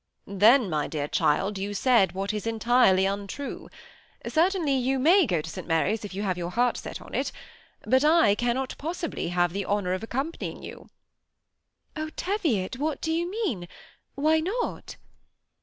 Then, 0.25 0.67
my 0.67 0.87
dear 0.87 1.07
child, 1.07 1.59
you 1.59 1.75
said 1.75 2.13
what 2.13 2.33
is 2.33 2.47
entirely 2.47 3.05
un 3.05 3.27
true. 3.27 3.69
Certainly, 4.27 4.75
you 4.77 4.97
may 4.97 5.27
go 5.27 5.41
to 5.41 5.49
St. 5.51 5.67
Mary's 5.67 6.03
if 6.03 6.11
you 6.15 6.23
have 6.23 6.31
set 6.37 6.37
your 6.37 6.49
heart 6.49 6.99
on 7.03 7.13
it, 7.13 7.31
but 7.83 8.03
I 8.03 8.33
cannot 8.33 8.73
possibly 8.79 9.27
have 9.27 9.53
the 9.53 9.65
honor 9.65 9.93
of 9.93 10.01
accompanying 10.01 10.63
you." 10.63 10.89
Oh, 11.95 12.09
Teviot, 12.15 12.79
what 12.79 12.99
do 12.99 13.11
you 13.11 13.29
mean? 13.29 13.67
Why 14.15 14.39
not 14.39 14.95